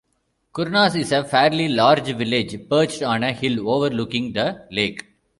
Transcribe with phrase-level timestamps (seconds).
[0.51, 5.05] Kournas is a fairly large village perched on a hill overlooking the lake.